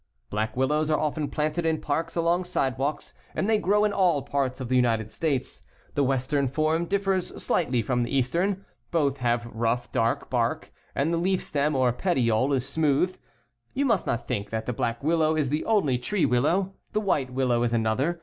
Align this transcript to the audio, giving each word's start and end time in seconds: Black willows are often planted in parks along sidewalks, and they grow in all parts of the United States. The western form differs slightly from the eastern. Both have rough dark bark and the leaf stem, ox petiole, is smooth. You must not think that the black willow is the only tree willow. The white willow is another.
Black 0.31 0.57
willows 0.57 0.89
are 0.89 0.99
often 0.99 1.27
planted 1.29 1.63
in 1.63 1.79
parks 1.79 2.15
along 2.15 2.45
sidewalks, 2.45 3.13
and 3.35 3.47
they 3.47 3.59
grow 3.59 3.83
in 3.85 3.93
all 3.93 4.23
parts 4.23 4.59
of 4.59 4.67
the 4.67 4.75
United 4.75 5.11
States. 5.11 5.61
The 5.93 6.03
western 6.03 6.47
form 6.47 6.85
differs 6.87 7.27
slightly 7.43 7.83
from 7.83 8.01
the 8.01 8.09
eastern. 8.09 8.65
Both 8.89 9.17
have 9.17 9.45
rough 9.45 9.91
dark 9.91 10.27
bark 10.27 10.71
and 10.95 11.13
the 11.13 11.17
leaf 11.19 11.43
stem, 11.43 11.75
ox 11.75 12.01
petiole, 12.03 12.53
is 12.55 12.67
smooth. 12.67 13.15
You 13.75 13.85
must 13.85 14.07
not 14.07 14.27
think 14.27 14.49
that 14.49 14.65
the 14.65 14.73
black 14.73 15.03
willow 15.03 15.35
is 15.35 15.49
the 15.49 15.63
only 15.65 15.99
tree 15.99 16.25
willow. 16.25 16.73
The 16.93 17.01
white 17.01 17.29
willow 17.29 17.61
is 17.61 17.71
another. 17.71 18.19